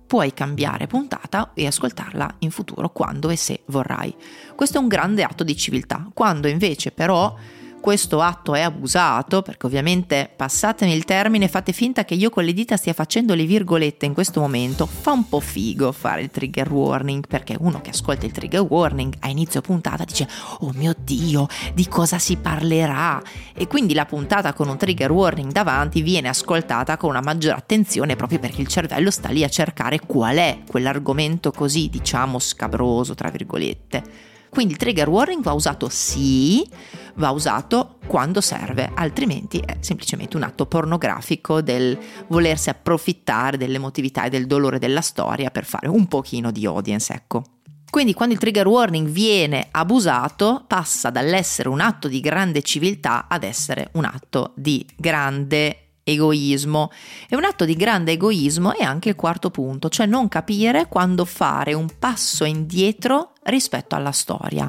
puoi 0.06 0.34
cambiare 0.34 0.86
puntata 0.86 1.52
e 1.54 1.66
ascoltarla 1.66 2.36
in 2.40 2.50
futuro 2.50 2.90
quando 2.90 3.30
e 3.30 3.36
se 3.36 3.62
vorrai. 3.68 4.14
Questo 4.54 4.76
è 4.76 4.80
un 4.80 4.88
grande 4.88 5.22
atto 5.22 5.42
di 5.42 5.56
civiltà. 5.56 6.10
Quando 6.12 6.48
invece 6.48 6.92
però 6.92 7.34
questo 7.82 8.20
atto 8.20 8.54
è 8.54 8.60
abusato, 8.60 9.42
perché 9.42 9.66
ovviamente 9.66 10.30
passatemi 10.34 10.94
il 10.94 11.04
termine, 11.04 11.48
fate 11.48 11.72
finta 11.72 12.04
che 12.04 12.14
io 12.14 12.30
con 12.30 12.44
le 12.44 12.52
dita 12.52 12.76
stia 12.76 12.92
facendo 12.92 13.34
le 13.34 13.44
virgolette 13.44 14.06
in 14.06 14.14
questo 14.14 14.38
momento, 14.38 14.86
fa 14.86 15.10
un 15.10 15.28
po' 15.28 15.40
figo 15.40 15.90
fare 15.90 16.22
il 16.22 16.30
trigger 16.30 16.70
warning, 16.70 17.26
perché 17.26 17.56
uno 17.58 17.80
che 17.80 17.90
ascolta 17.90 18.24
il 18.24 18.30
trigger 18.30 18.60
warning 18.60 19.12
a 19.18 19.28
inizio 19.28 19.60
puntata 19.60 20.04
dice 20.04 20.28
"Oh 20.60 20.70
mio 20.74 20.94
Dio, 20.96 21.48
di 21.74 21.88
cosa 21.88 22.20
si 22.20 22.36
parlerà?" 22.36 23.20
E 23.52 23.66
quindi 23.66 23.94
la 23.94 24.06
puntata 24.06 24.52
con 24.52 24.68
un 24.68 24.76
trigger 24.76 25.10
warning 25.10 25.50
davanti 25.50 26.02
viene 26.02 26.28
ascoltata 26.28 26.96
con 26.96 27.10
una 27.10 27.20
maggiore 27.20 27.56
attenzione 27.56 28.14
proprio 28.14 28.38
perché 28.38 28.60
il 28.60 28.68
cervello 28.68 29.10
sta 29.10 29.30
lì 29.30 29.42
a 29.42 29.48
cercare 29.48 29.98
qual 29.98 30.36
è 30.36 30.60
quell'argomento 30.68 31.50
così, 31.50 31.88
diciamo, 31.88 32.38
scabroso, 32.38 33.16
tra 33.16 33.28
virgolette. 33.28 34.30
Quindi 34.52 34.74
il 34.74 34.78
trigger 34.78 35.08
warning 35.08 35.42
va 35.42 35.54
usato 35.54 35.88
sì, 35.88 36.68
va 37.14 37.30
usato 37.30 37.98
quando 38.06 38.40
serve, 38.40 38.90
altrimenti 38.94 39.58
è 39.58 39.76
semplicemente 39.80 40.36
un 40.36 40.42
atto 40.42 40.66
pornografico 40.66 41.60
del 41.60 41.98
volersi 42.28 42.70
approfittare 42.70 43.56
dell'emotività 43.56 44.24
e 44.24 44.30
del 44.30 44.46
dolore 44.46 44.78
della 44.78 45.00
storia 45.00 45.50
per 45.50 45.64
fare 45.64 45.88
un 45.88 46.06
pochino 46.06 46.50
di 46.50 46.66
audience, 46.66 47.12
ecco. 47.12 47.44
Quindi 47.90 48.14
quando 48.14 48.32
il 48.32 48.40
trigger 48.40 48.66
warning 48.66 49.08
viene 49.08 49.68
abusato 49.70 50.64
passa 50.66 51.10
dall'essere 51.10 51.68
un 51.68 51.80
atto 51.80 52.08
di 52.08 52.20
grande 52.20 52.62
civiltà 52.62 53.26
ad 53.28 53.42
essere 53.42 53.90
un 53.92 54.06
atto 54.06 54.52
di 54.56 54.86
grande 54.96 55.91
egoismo. 56.04 56.90
E 57.28 57.36
un 57.36 57.44
atto 57.44 57.64
di 57.64 57.74
grande 57.74 58.12
egoismo 58.12 58.74
è 58.74 58.82
anche 58.82 59.10
il 59.10 59.14
quarto 59.14 59.50
punto, 59.50 59.88
cioè 59.88 60.06
non 60.06 60.28
capire 60.28 60.86
quando 60.88 61.24
fare 61.24 61.74
un 61.74 61.88
passo 61.98 62.44
indietro 62.44 63.32
rispetto 63.44 63.94
alla 63.94 64.12
storia. 64.12 64.68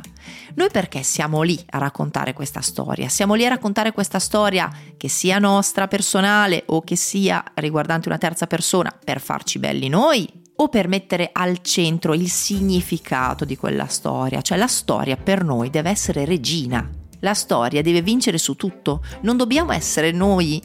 Noi 0.56 0.70
perché 0.72 1.04
siamo 1.04 1.42
lì 1.42 1.62
a 1.72 1.78
raccontare 1.78 2.34
questa 2.34 2.62
storia? 2.62 3.10
Siamo 3.10 3.34
lì 3.34 3.46
a 3.46 3.50
raccontare 3.50 3.92
questa 3.92 4.20
storia 4.20 4.70
che 4.98 5.10
sia 5.10 5.40
nostra 5.40 5.88
personale 5.88 6.64
o 6.68 6.82
che 6.82 6.96
sia 6.96 7.44
riguardante 7.56 8.08
una 8.08 8.18
terza 8.18 8.48
persona 8.48 8.92
per 9.04 9.20
farci 9.20 9.60
belli 9.60 9.90
noi 9.90 10.42
o 10.56 10.70
per 10.70 10.88
mettere 10.88 11.30
al 11.34 11.62
centro 11.62 12.14
il 12.14 12.30
significato 12.30 13.44
di 13.44 13.58
quella 13.58 13.88
storia, 13.88 14.42
cioè 14.42 14.58
la 14.58 14.68
storia 14.68 15.18
per 15.18 15.44
noi 15.44 15.70
deve 15.70 15.90
essere 15.90 16.26
regina. 16.26 16.88
La 17.22 17.34
storia 17.34 17.82
deve 17.82 18.02
vincere 18.02 18.38
su 18.38 18.56
tutto, 18.56 19.02
non 19.22 19.38
dobbiamo 19.38 19.72
essere 19.72 20.12
noi 20.12 20.62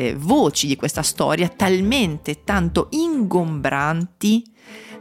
eh, 0.00 0.14
voci 0.16 0.66
di 0.66 0.76
questa 0.76 1.02
storia 1.02 1.48
talmente 1.48 2.42
tanto 2.42 2.86
ingombranti 2.90 4.42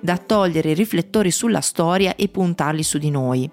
da 0.02 0.18
togliere 0.18 0.72
i 0.72 0.74
riflettori 0.74 1.32
sulla 1.32 1.62
storia 1.62 2.16
e 2.18 2.28
puntarli 2.28 2.84
su 2.84 2.98
di 2.98 3.10
noi. 3.10 3.50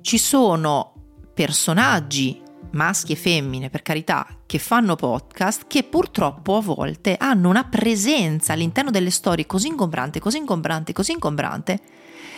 Ci 0.00 0.16
sono 0.16 0.94
personaggi, 1.34 2.40
maschi 2.72 3.12
e 3.12 3.16
femmine 3.16 3.68
per 3.68 3.82
carità, 3.82 4.26
che 4.46 4.58
fanno 4.58 4.96
podcast 4.96 5.66
che 5.66 5.82
purtroppo 5.82 6.56
a 6.56 6.62
volte 6.62 7.16
hanno 7.18 7.50
una 7.50 7.64
presenza 7.64 8.54
all'interno 8.54 8.90
delle 8.90 9.10
storie 9.10 9.44
così 9.44 9.66
ingombrante, 9.66 10.18
così 10.18 10.38
ingombrante, 10.38 10.94
così 10.94 11.12
ingombrante 11.12 11.80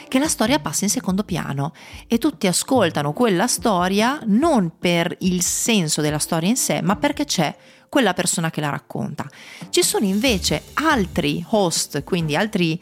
che 0.08 0.18
la 0.18 0.28
storia 0.28 0.58
passa 0.58 0.84
in 0.84 0.90
secondo 0.90 1.24
piano 1.24 1.72
e 2.06 2.18
tutti 2.18 2.46
ascoltano 2.46 3.12
quella 3.12 3.46
storia 3.46 4.20
non 4.26 4.72
per 4.78 5.14
il 5.20 5.42
senso 5.42 6.00
della 6.00 6.18
storia 6.18 6.48
in 6.48 6.56
sé, 6.56 6.80
ma 6.82 6.96
perché 6.96 7.24
c'è 7.24 7.54
quella 7.88 8.14
persona 8.14 8.50
che 8.50 8.60
la 8.60 8.70
racconta. 8.70 9.26
Ci 9.70 9.82
sono 9.82 10.04
invece 10.04 10.62
altri 10.74 11.44
host, 11.50 12.04
quindi 12.04 12.36
altri 12.36 12.80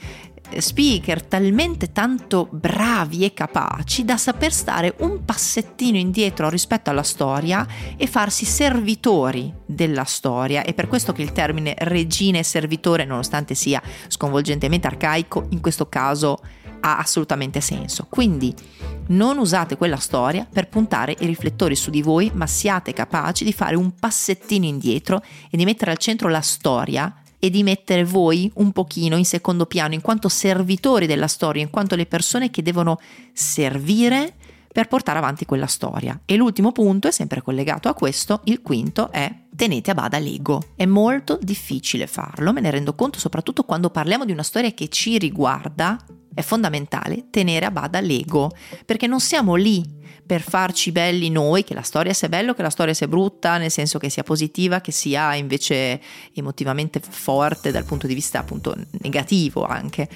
eh, 0.51 0.61
speaker 0.61 1.23
talmente 1.23 1.93
tanto 1.93 2.49
bravi 2.51 3.25
e 3.25 3.33
capaci 3.33 4.05
da 4.05 4.17
saper 4.17 4.53
stare 4.53 4.95
un 4.99 5.25
passettino 5.25 5.97
indietro 5.97 6.49
rispetto 6.49 6.91
alla 6.91 7.03
storia 7.03 7.67
e 7.97 8.07
farsi 8.07 8.45
servitori 8.45 9.53
della 9.65 10.05
storia. 10.05 10.65
È 10.65 10.75
per 10.75 10.89
questo 10.89 11.13
che 11.13 11.23
il 11.23 11.33
termine 11.33 11.75
regina 11.79 12.39
e 12.39 12.43
servitore, 12.43 13.05
nonostante 13.05 13.55
sia 13.55 13.83
sconvolgentemente 14.09 14.87
arcaico, 14.87 15.47
in 15.51 15.61
questo 15.61 15.89
caso 15.89 16.39
ha 16.85 16.99
assolutamente 16.99 17.61
senso. 17.61 18.07
Quindi 18.11 18.55
non 19.07 19.39
usate 19.39 19.77
quella 19.77 19.97
storia 19.97 20.47
per 20.51 20.69
puntare 20.69 21.17
i 21.19 21.27
riflettori 21.27 21.75
su 21.75 21.91
di 21.91 22.03
voi, 22.03 22.31
ma 22.35 22.47
siate 22.47 22.93
capaci 22.93 23.45
di 23.45 23.53
fare 23.53 23.75
un 23.75 23.95
passettino 23.95 24.67
indietro 24.67 25.23
e 25.51 25.57
di 25.57 25.65
mettere 25.65 25.91
al 25.91 25.99
centro 25.99 26.29
la 26.29 26.43
storia 26.43 27.15
e 27.39 27.51
di 27.51 27.63
mettere 27.63 28.05
voi 28.05 28.51
un 28.57 28.73
pochino 28.73 29.17
in 29.17 29.25
secondo 29.25 29.67
piano 29.67 29.95
in 29.95 30.03
quanto 30.03 30.29
servitori 30.29 31.07
della 31.07 31.27
storia, 31.27 31.63
in 31.63 31.71
quanto 31.71 31.97
le 31.97 32.07
persone 32.07 32.51
che 32.51 32.63
devono 32.63 33.01
servire 33.33 34.35
per 34.71 34.89
portare 34.89 35.19
avanti 35.19 35.47
quella 35.47 35.67
storia. 35.67 36.21
E 36.25 36.37
l'ultimo 36.37 36.73
punto 36.73 37.09
è 37.09 37.11
sempre 37.11 37.43
collegato 37.43 37.89
a 37.89 37.95
questo, 37.95 38.41
il 38.45 38.61
quinto 38.61 39.11
è 39.11 39.33
tenete 39.57 39.91
a 39.91 39.95
bada 39.95 40.19
l'ego. 40.19 40.63
È 40.75 40.87
molto 40.87 41.39
difficile 41.41 42.07
farlo, 42.07 42.53
me 42.53 42.61
ne 42.61 42.71
rendo 42.71 42.95
conto 42.95 43.19
soprattutto 43.19 43.65
quando 43.65 43.91
parliamo 43.91 44.25
di 44.25 44.33
una 44.33 44.43
storia 44.43 44.73
che 44.73 44.89
ci 44.89 45.19
riguarda 45.19 45.99
è 46.35 46.43
fondamentale 46.43 47.27
tenere 47.31 47.67
a 47.67 47.71
bada 47.71 48.01
l'ego, 48.01 48.53
perché 48.85 49.07
non 49.07 49.21
siamo 49.21 49.55
lì 49.55 50.03
per 50.27 50.41
farci 50.41 50.91
belli 50.91 51.31
noi, 51.31 51.65
che 51.65 51.75
la 51.75 51.83
storia 51.83 52.13
sia 52.13 52.29
bella 52.29 52.55
che 52.55 52.63
la 52.63 52.71
storia 52.71 52.95
sia 52.95 53.07
brutta, 53.07 53.57
nel 53.59 53.71
senso 53.71 53.99
che 53.99 54.09
sia 54.09 54.23
positiva, 54.23 54.81
che 54.81 54.91
sia 54.91 55.35
invece 55.35 56.01
emotivamente 56.33 57.01
forte 57.01 57.71
dal 57.71 57.85
punto 57.85 58.07
di 58.07 58.15
vista 58.15 58.41
appunto 58.41 58.75
negativo 59.01 59.65
anche 59.65 60.09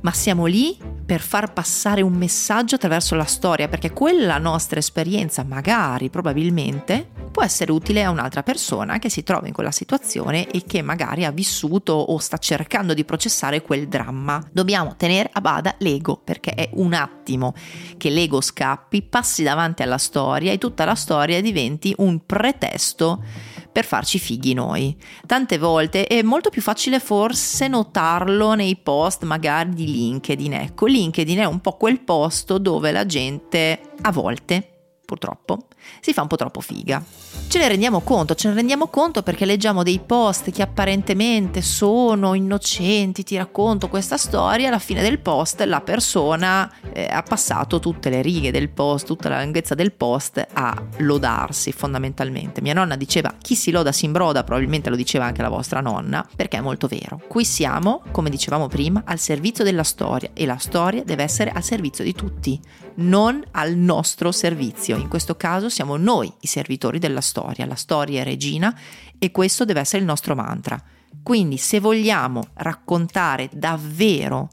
ma 0.00 0.12
siamo 0.12 0.46
lì 0.46 0.76
per 1.04 1.20
far 1.20 1.52
passare 1.52 2.02
un 2.02 2.12
messaggio 2.12 2.74
attraverso 2.74 3.14
la 3.14 3.24
storia, 3.24 3.68
perché 3.68 3.92
quella 3.92 4.38
nostra 4.38 4.78
esperienza, 4.78 5.42
magari, 5.42 6.10
probabilmente, 6.10 7.08
può 7.30 7.42
essere 7.42 7.72
utile 7.72 8.04
a 8.04 8.10
un'altra 8.10 8.42
persona 8.42 8.98
che 8.98 9.08
si 9.08 9.22
trova 9.22 9.46
in 9.46 9.52
quella 9.52 9.70
situazione 9.70 10.48
e 10.50 10.64
che 10.66 10.82
magari 10.82 11.24
ha 11.24 11.30
vissuto 11.30 11.92
o 11.92 12.18
sta 12.18 12.36
cercando 12.36 12.94
di 12.94 13.04
processare 13.04 13.62
quel 13.62 13.88
dramma. 13.88 14.46
Dobbiamo 14.52 14.96
tenere 14.96 15.30
a 15.32 15.40
bada 15.40 15.74
l'ego, 15.78 16.20
perché 16.22 16.50
è 16.50 16.68
un 16.74 16.92
attimo 16.92 17.54
che 17.96 18.10
l'ego 18.10 18.40
scappi, 18.40 19.02
passi 19.02 19.42
davanti 19.42 19.82
alla 19.82 19.98
storia 19.98 20.52
e 20.52 20.58
tutta 20.58 20.84
la 20.84 20.94
storia 20.94 21.40
diventi 21.40 21.94
un 21.98 22.26
pretesto 22.26 23.22
per 23.70 23.84
farci 23.84 24.18
fighi 24.18 24.54
noi. 24.54 24.96
Tante 25.26 25.58
volte 25.58 26.06
è 26.06 26.22
molto 26.22 26.50
più 26.50 26.62
facile 26.62 27.00
forse 27.00 27.68
notarlo 27.68 28.54
nei 28.54 28.76
post 28.76 29.24
magari 29.24 29.70
di 29.70 29.86
LinkedIn. 29.86 30.52
Ecco, 30.54 30.86
LinkedIn 30.86 31.38
è 31.38 31.44
un 31.44 31.60
po' 31.60 31.76
quel 31.76 32.00
posto 32.00 32.58
dove 32.58 32.90
la 32.92 33.06
gente 33.06 33.80
a 34.02 34.12
volte 34.12 34.72
purtroppo, 35.08 35.67
si 36.00 36.12
fa 36.12 36.22
un 36.22 36.28
po' 36.28 36.36
troppo 36.36 36.60
figa. 36.60 37.02
Ce 37.48 37.58
ne 37.58 37.68
rendiamo 37.68 38.00
conto, 38.00 38.34
ce 38.34 38.48
ne 38.48 38.54
rendiamo 38.54 38.88
conto 38.88 39.22
perché 39.22 39.44
leggiamo 39.44 39.82
dei 39.82 40.00
post 40.04 40.50
che 40.50 40.62
apparentemente 40.62 41.62
sono 41.62 42.34
innocenti, 42.34 43.22
ti 43.22 43.36
racconto 43.36 43.88
questa 43.88 44.16
storia, 44.16 44.68
alla 44.68 44.78
fine 44.78 45.02
del 45.02 45.18
post 45.18 45.62
la 45.62 45.80
persona 45.80 46.70
eh, 46.92 47.08
ha 47.10 47.22
passato 47.22 47.80
tutte 47.80 48.10
le 48.10 48.22
righe 48.22 48.50
del 48.50 48.68
post, 48.68 49.06
tutta 49.06 49.28
la 49.28 49.42
lunghezza 49.42 49.74
del 49.74 49.92
post 49.92 50.46
a 50.52 50.82
lodarsi 50.98 51.72
fondamentalmente. 51.72 52.60
Mia 52.60 52.74
nonna 52.74 52.96
diceva 52.96 53.34
chi 53.40 53.54
si 53.54 53.70
loda 53.70 53.92
si 53.92 54.04
imbroda, 54.04 54.44
probabilmente 54.44 54.90
lo 54.90 54.96
diceva 54.96 55.24
anche 55.24 55.42
la 55.42 55.48
vostra 55.48 55.80
nonna, 55.80 56.26
perché 56.36 56.58
è 56.58 56.60
molto 56.60 56.86
vero. 56.86 57.20
Qui 57.26 57.44
siamo, 57.44 58.02
come 58.10 58.30
dicevamo 58.30 58.68
prima, 58.68 59.02
al 59.04 59.18
servizio 59.18 59.64
della 59.64 59.84
storia 59.84 60.30
e 60.34 60.44
la 60.46 60.58
storia 60.58 61.02
deve 61.04 61.22
essere 61.22 61.50
al 61.50 61.62
servizio 61.62 62.04
di 62.04 62.12
tutti, 62.12 62.60
non 62.98 63.42
al 63.52 63.76
nostro 63.76 64.32
servizio 64.32 64.96
in 64.96 65.08
questo 65.08 65.36
caso 65.36 65.68
siamo 65.68 65.96
noi 65.96 66.32
i 66.40 66.46
servitori 66.46 66.98
della 66.98 67.20
storia, 67.20 67.66
la 67.66 67.74
storia 67.74 68.20
è 68.20 68.24
regina 68.24 68.76
e 69.18 69.30
questo 69.30 69.64
deve 69.64 69.80
essere 69.80 70.00
il 70.00 70.06
nostro 70.06 70.34
mantra. 70.34 70.80
Quindi 71.22 71.56
se 71.56 71.80
vogliamo 71.80 72.48
raccontare 72.54 73.48
davvero 73.52 74.50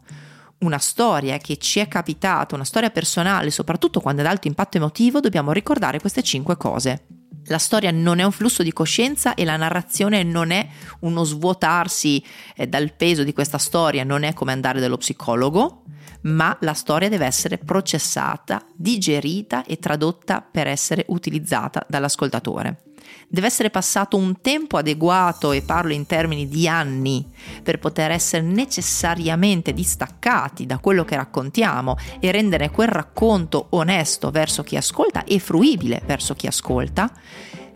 una 0.60 0.78
storia 0.78 1.38
che 1.38 1.58
ci 1.58 1.80
è 1.80 1.88
capitata, 1.88 2.56
una 2.56 2.64
storia 2.64 2.90
personale, 2.90 3.52
soprattutto 3.52 4.00
quando 4.00 4.22
è 4.22 4.26
ad 4.26 4.32
alto 4.32 4.48
impatto 4.48 4.78
emotivo, 4.78 5.20
dobbiamo 5.20 5.52
ricordare 5.52 6.00
queste 6.00 6.24
cinque 6.24 6.58
cose. 6.58 7.06
La 7.48 7.60
storia 7.60 7.92
non 7.92 8.20
è 8.20 8.24
un 8.24 8.32
flusso 8.32 8.64
di 8.64 8.74
coscienza 8.74 9.36
e 9.36 9.46
la 9.46 9.56
narrazione 9.56 10.24
non 10.24 10.50
è 10.50 10.68
uno 11.02 11.24
svuotarsi 11.24 12.24
eh, 12.56 12.68
dal 12.68 12.94
peso 12.94 13.24
di 13.24 13.34
questa 13.34 13.60
storia, 13.60 14.04
non 14.04 14.24
è 14.24 14.34
come 14.34 14.52
andare 14.52 14.80
dallo 14.80 14.98
psicologo, 14.98 15.84
ma 16.26 16.56
la 16.62 16.74
storia 16.74 17.10
deve 17.10 17.26
essere 17.26 17.58
processata, 17.58 18.66
digerita 18.76 19.64
e 19.64 19.78
tradotta 19.78 20.42
per 20.42 20.68
essere 20.68 21.06
utilizzata 21.08 21.86
dall'ascoltatore. 21.88 22.82
Deve 23.28 23.48
essere 23.48 23.70
passato 23.70 24.18
un 24.18 24.42
tempo 24.42 24.78
adeguato, 24.78 25.52
e 25.52 25.62
parlo 25.62 25.94
in 25.94 26.08
termini 26.08 26.48
di 26.48 26.68
anni, 26.68 27.28
per 27.62 27.78
poter 27.78 28.12
essere 28.12 28.44
necessariamente 28.44 29.74
distaccati 29.74 30.66
da 30.66 30.80
quello 30.80 31.04
che 31.04 31.16
raccontiamo 31.16 31.98
e 32.20 32.32
rendere 32.32 32.72
quel 32.72 32.88
racconto 32.88 33.68
onesto 33.72 34.32
verso 34.32 34.64
chi 34.64 34.76
ascolta 34.76 35.24
e 35.24 35.40
fruibile 35.40 36.02
verso 36.06 36.34
chi 36.34 36.48
ascolta 36.48 37.12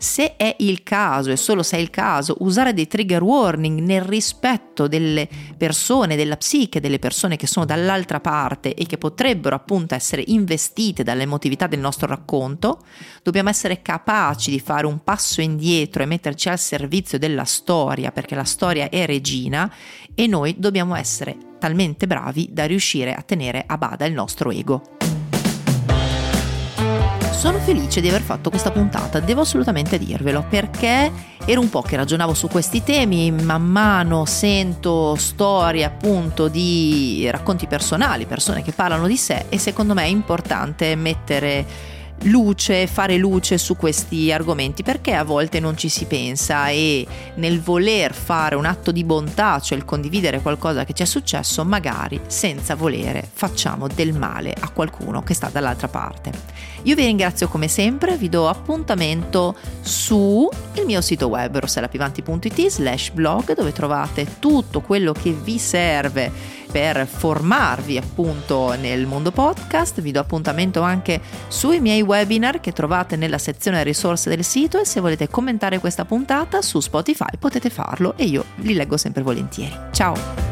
se 0.00 0.36
è 0.36 0.56
il 0.60 0.82
caso 0.82 1.30
e 1.30 1.36
solo 1.36 1.62
se 1.62 1.76
è 1.76 1.78
il 1.78 1.90
caso 1.90 2.36
usare 2.38 2.72
dei 2.72 2.86
trigger 2.86 3.22
warning 3.22 3.80
nel 3.80 4.00
rispetto 4.00 4.88
delle 4.88 5.28
persone, 5.58 6.16
della 6.16 6.38
psiche 6.38 6.80
delle 6.80 6.98
persone 6.98 7.36
che 7.36 7.46
sono 7.46 7.66
dall'altra 7.66 8.18
parte 8.18 8.72
e 8.72 8.86
che 8.86 8.96
potrebbero 8.96 9.54
appunto 9.54 9.94
essere 9.94 10.24
investite 10.28 11.02
dall'emotività 11.02 11.66
del 11.66 11.80
nostro 11.80 12.06
racconto, 12.06 12.82
dobbiamo 13.22 13.50
essere 13.50 13.82
capaci 13.82 14.50
di 14.50 14.58
fare 14.58 14.86
un 14.86 15.04
passo 15.04 15.42
indietro 15.42 16.02
e 16.02 16.06
metterci 16.06 16.48
al 16.48 16.58
servizio 16.58 17.18
della 17.18 17.44
storia 17.44 18.10
perché 18.10 18.34
la 18.34 18.44
storia 18.44 18.88
è 18.88 19.04
regina 19.04 19.70
e 20.14 20.26
noi 20.26 20.54
dobbiamo 20.56 20.94
essere 20.94 21.36
talmente 21.58 22.06
bravi 22.06 22.48
da 22.50 22.64
riuscire 22.64 23.12
a 23.12 23.20
tenere 23.20 23.64
a 23.66 23.76
bada 23.76 24.06
il 24.06 24.14
nostro 24.14 24.50
ego. 24.50 24.99
Sono 27.40 27.58
felice 27.58 28.02
di 28.02 28.08
aver 28.10 28.20
fatto 28.20 28.50
questa 28.50 28.70
puntata, 28.70 29.18
devo 29.18 29.40
assolutamente 29.40 29.96
dirvelo, 29.96 30.44
perché 30.46 31.10
era 31.46 31.58
un 31.58 31.70
po' 31.70 31.80
che 31.80 31.96
ragionavo 31.96 32.34
su 32.34 32.48
questi 32.48 32.82
temi, 32.82 33.30
man 33.30 33.62
mano 33.62 34.26
sento 34.26 35.14
storie 35.14 35.84
appunto 35.84 36.48
di 36.48 37.26
racconti 37.30 37.66
personali, 37.66 38.26
persone 38.26 38.62
che 38.62 38.72
parlano 38.72 39.06
di 39.06 39.16
sé 39.16 39.46
e 39.48 39.58
secondo 39.58 39.94
me 39.94 40.02
è 40.02 40.08
importante 40.08 40.94
mettere 40.96 41.64
luce, 42.24 42.86
fare 42.86 43.16
luce 43.16 43.56
su 43.56 43.76
questi 43.76 44.30
argomenti 44.32 44.82
perché 44.82 45.14
a 45.14 45.24
volte 45.24 45.60
non 45.60 45.76
ci 45.76 45.88
si 45.88 46.04
pensa 46.04 46.68
e 46.68 47.06
nel 47.36 47.60
voler 47.60 48.12
fare 48.12 48.56
un 48.56 48.66
atto 48.66 48.90
di 48.90 49.04
bontà, 49.04 49.58
cioè 49.60 49.78
il 49.78 49.84
condividere 49.84 50.40
qualcosa 50.40 50.84
che 50.84 50.92
ci 50.92 51.02
è 51.02 51.06
successo, 51.06 51.64
magari 51.64 52.20
senza 52.26 52.74
volere 52.74 53.26
facciamo 53.32 53.86
del 53.86 54.12
male 54.12 54.54
a 54.58 54.68
qualcuno 54.70 55.22
che 55.22 55.34
sta 55.34 55.48
dall'altra 55.50 55.88
parte. 55.88 56.30
Io 56.84 56.94
vi 56.94 57.04
ringrazio 57.04 57.48
come 57.48 57.68
sempre, 57.68 58.16
vi 58.16 58.28
do 58.28 58.48
appuntamento 58.48 59.54
su 59.80 60.48
il 60.74 60.84
mio 60.84 61.00
sito 61.00 61.28
web 61.28 61.58
rosselapivanti.it 61.58 62.66
slash 62.68 63.10
blog 63.10 63.54
dove 63.54 63.72
trovate 63.72 64.36
tutto 64.38 64.80
quello 64.80 65.12
che 65.12 65.32
vi 65.32 65.58
serve 65.58 66.58
per 66.70 67.06
formarvi 67.06 67.96
appunto 67.96 68.74
nel 68.74 69.06
mondo 69.06 69.30
podcast. 69.30 70.00
Vi 70.00 70.12
do 70.12 70.20
appuntamento 70.20 70.82
anche 70.82 71.20
sui 71.48 71.80
miei 71.80 72.02
webinar 72.02 72.60
che 72.60 72.72
trovate 72.72 73.16
nella 73.16 73.38
sezione 73.38 73.82
risorse 73.82 74.28
del 74.30 74.44
sito 74.44 74.78
e 74.80 74.84
se 74.84 75.00
volete 75.00 75.28
commentare 75.28 75.78
questa 75.78 76.04
puntata 76.04 76.62
su 76.62 76.80
Spotify 76.80 77.36
potete 77.38 77.70
farlo 77.70 78.14
e 78.16 78.24
io 78.24 78.44
li 78.56 78.74
leggo 78.74 78.96
sempre 78.96 79.22
volentieri. 79.22 79.76
Ciao! 79.90 80.49